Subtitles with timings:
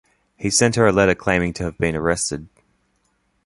[0.35, 2.49] He sent her a letter claiming to have been arrested.